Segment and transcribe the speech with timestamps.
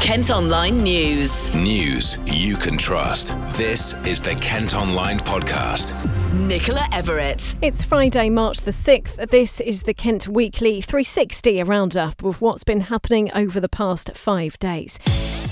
[0.00, 1.48] Kent Online News.
[1.54, 3.34] News you can trust.
[3.56, 5.92] This is the Kent Online Podcast.
[6.34, 7.54] Nicola Everett.
[7.62, 9.30] It's Friday, March the 6th.
[9.30, 14.10] This is the Kent Weekly 360, a roundup of what's been happening over the past
[14.14, 14.98] five days.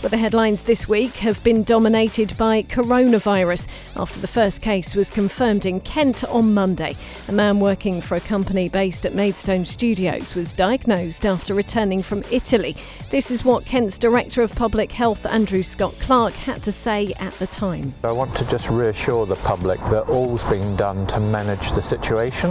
[0.00, 3.66] But the headlines this week have been dominated by coronavirus
[3.96, 6.96] after the first case was confirmed in Kent on Monday.
[7.26, 12.22] A man working for a company based at Maidstone Studios was diagnosed after returning from
[12.30, 12.76] Italy.
[13.10, 17.32] This is what Kent's Director of Public Health, Andrew Scott Clark, had to say at
[17.34, 17.92] the time.
[18.04, 22.50] I want to just reassure the public that all's been done to manage the situation.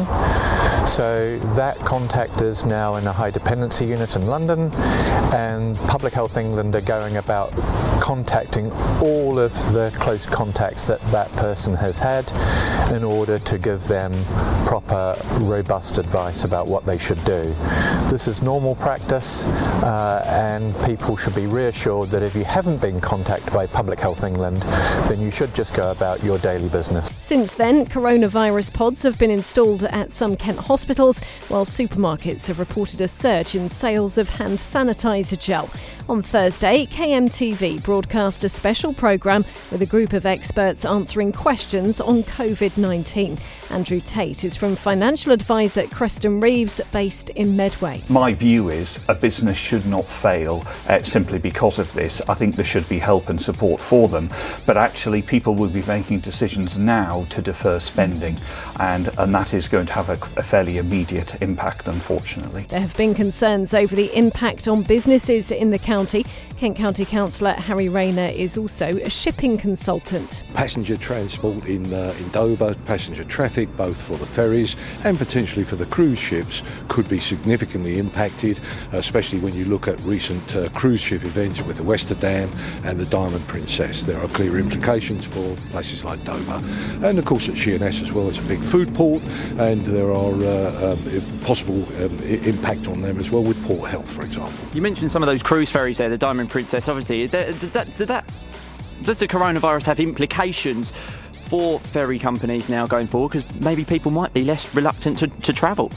[0.88, 4.72] So that contact is now in a high dependency unit in London,
[5.32, 7.52] and Public Health England are going about
[8.00, 12.32] contacting all of the close contacts that that person has had
[12.92, 14.14] in order to give them
[14.66, 17.54] proper, robust advice about what they should do.
[18.10, 19.46] This is normal practice,
[19.84, 24.24] uh, and people should be reassured that if you haven't been contacted by Public Health
[24.24, 24.62] England,
[25.08, 27.12] then you should just go about your daily business.
[27.22, 33.02] Since then, coronavirus pods have been installed at some Kent hospitals, while supermarkets have reported
[33.02, 35.70] a surge in sales of hand sanitizer gel.
[36.10, 42.22] On Thursday, KMTV broadcast a special programme with a group of experts answering questions on
[42.24, 43.38] COVID 19.
[43.70, 48.04] Andrew Tate is from financial advisor Kreston Reeves, based in Medway.
[48.10, 52.22] My view is a business should not fail uh, simply because of this.
[52.28, 54.32] I think there should be help and support for them,
[54.66, 58.38] but actually, people will be making decisions now to defer spending,
[58.82, 62.64] and, and that is going to have a, a fairly immediate impact, unfortunately.
[62.64, 66.26] There have been concerns over the impact on businesses in the county.
[66.58, 70.42] Kent County Councillor Harry Rayner is also a shipping consultant.
[70.56, 75.76] Passenger transport in, uh, in Dover, passenger traffic both for the ferries and potentially for
[75.76, 78.60] the cruise ships could be significantly impacted,
[78.94, 82.50] especially when you look at recent uh, cruise ship events with the Westerdam
[82.84, 84.02] and the Diamond Princess.
[84.02, 86.60] There are clear implications for places like Dover.
[87.06, 89.22] And of course at Sheerness as well, it's a big food port
[89.60, 94.10] and there are uh, um, possible um, impact on them as well with port health,
[94.12, 94.54] for example.
[94.74, 97.28] You mentioned some of those cruise ferries there, the Diamond Princess, obviously.
[97.74, 98.26] Does that, that,
[99.04, 100.94] does the coronavirus have implications
[101.50, 103.34] for ferry companies now going forward?
[103.34, 105.92] Because maybe people might be less reluctant to, to travel.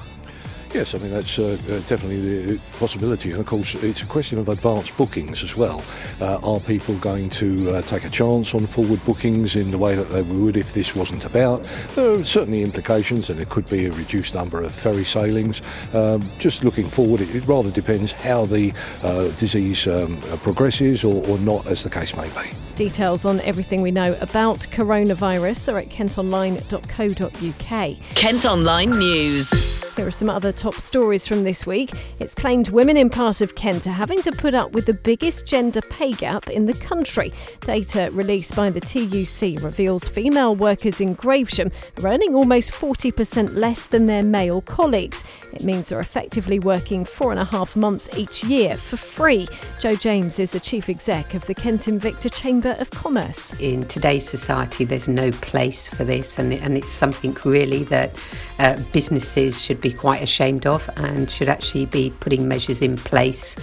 [0.73, 4.39] Yes, I mean that's uh, uh, definitely the possibility, and of course it's a question
[4.39, 5.83] of advanced bookings as well.
[6.21, 9.97] Uh, are people going to uh, take a chance on forward bookings in the way
[9.97, 11.69] that they would if this wasn't about?
[11.97, 15.61] There are certainly implications, and it could be a reduced number of ferry sailings.
[15.93, 21.27] Um, just looking forward, it, it, rather depends how the uh, disease um, progresses or,
[21.27, 22.57] or not, as the case may be.
[22.77, 28.15] Details on everything we know about coronavirus are at kentonline.co.uk.
[28.15, 29.70] Kent Online News.
[30.01, 31.91] Here are some other top stories from this week.
[32.21, 35.45] It's claimed women in part of Kent are having to put up with the biggest
[35.45, 37.35] gender pay gap in the country.
[37.65, 43.85] Data released by the TUC reveals female workers in Gravesham are earning almost 40% less
[43.85, 45.23] than their male colleagues.
[45.53, 49.49] It means they're effectively working four and a half months each year for free.
[49.81, 53.53] Jo James is the chief exec of the Kent Invicta Chamber of Commerce.
[53.61, 58.13] In today's society, there's no place for this, and, and it's something really that
[58.59, 63.57] uh, businesses should be quite ashamed of and should actually be putting measures in place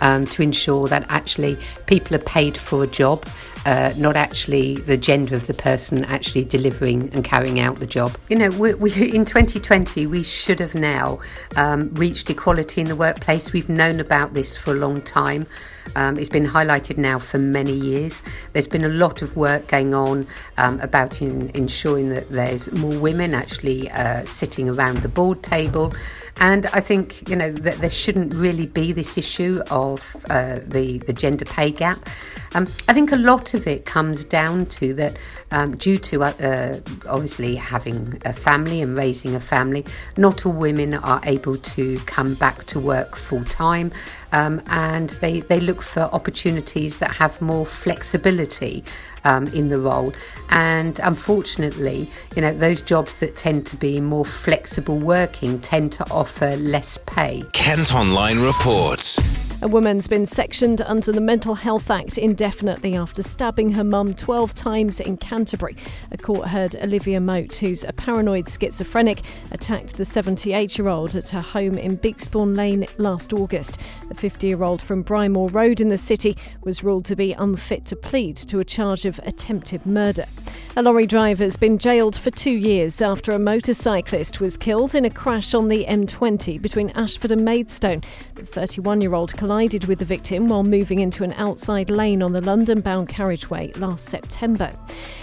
[0.00, 1.56] um, to ensure that actually
[1.86, 3.24] people are paid for a job
[3.66, 8.16] uh, not actually the gender of the person actually delivering and carrying out the job.
[8.28, 11.20] You know, we, we, in 2020, we should have now
[11.56, 13.52] um, reached equality in the workplace.
[13.52, 15.46] We've known about this for a long time.
[15.96, 18.22] Um, it's been highlighted now for many years.
[18.52, 20.26] There's been a lot of work going on
[20.58, 25.94] um, about in, ensuring that there's more women actually uh, sitting around the board table.
[26.38, 29.83] And I think, you know, that there shouldn't really be this issue of
[30.30, 31.98] uh, the, the gender pay gap.
[32.54, 35.18] Um, I think a lot of it comes down to that
[35.50, 39.84] um, due to uh, obviously having a family and raising a family,
[40.16, 43.90] not all women are able to come back to work full time.
[44.32, 48.84] Um, and they, they look for opportunities that have more flexibility
[49.24, 50.12] um, in the role.
[50.50, 56.10] And unfortunately, you know, those jobs that tend to be more flexible working tend to
[56.10, 57.42] offer less pay.
[57.52, 59.20] Kent Online reports.
[59.64, 64.54] A woman's been sectioned under the Mental Health Act indefinitely after stabbing her mum 12
[64.54, 65.74] times in Canterbury.
[66.12, 69.22] A court heard Olivia Moat, who's a paranoid schizophrenic,
[69.52, 73.80] attacked the 78 year old at her home in Bekesbourne Lane last August.
[74.10, 77.86] The 50 year old from Brymore Road in the city was ruled to be unfit
[77.86, 80.26] to plead to a charge of attempted murder.
[80.76, 85.04] A lorry driver has been jailed for two years after a motorcyclist was killed in
[85.04, 88.02] a crash on the M20 between Ashford and Maidstone.
[88.34, 92.22] The 31 year old collided collided with the victim while moving into an outside lane
[92.22, 94.72] on the London bound carriageway last September.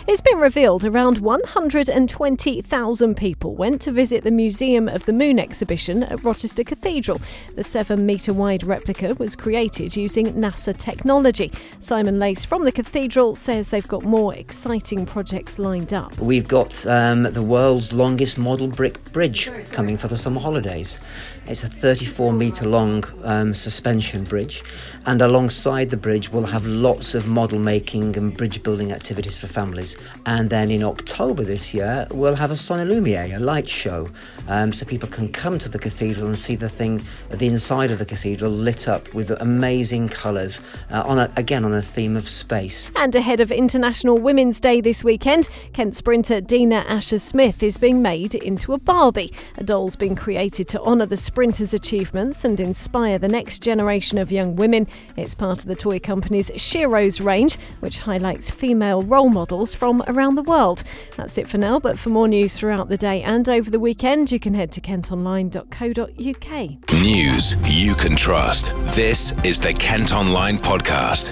[0.08, 6.04] It's been revealed around 120,000 people went to visit the Museum of the Moon exhibition
[6.04, 7.20] at Rochester Cathedral.
[7.56, 11.52] The seven metre wide replica was created using NASA technology.
[11.80, 16.18] Simon Lace from the Cathedral says they've got more exciting projects lined up.
[16.20, 21.00] We've got um, the world's longest model brick bridge coming for the summer holidays.
[21.48, 24.64] It's a 34 metre long um, suspension bridge,
[25.06, 29.48] and alongside the bridge, we'll have lots of model making and bridge building activities for
[29.48, 29.98] families.
[30.26, 34.10] And then in October this year, we'll have a son et lumière, a light show,
[34.48, 38.00] um, so people can come to the cathedral and see the thing the inside of
[38.00, 40.62] the cathedral lit up with amazing colours,
[40.92, 42.92] uh, on a, again on a theme of space.
[42.96, 48.02] And ahead of International Women's Day this weekend, Kent sprinter Dina Asher Smith is being
[48.02, 49.32] made into a Barbie.
[49.58, 54.30] A doll's been created to honour the sprinter's achievements and inspire the next generation of
[54.30, 54.88] young women.
[55.16, 60.36] It's part of the toy company's Sheroes range, which highlights female role models from around
[60.36, 60.84] the world.
[61.16, 64.34] That's it for now, but for more news throughout the day and over the weekend,
[64.34, 66.92] you can head to kentonline.co.uk.
[67.02, 68.76] News you can trust.
[68.96, 71.32] This is the Kent Online Podcast.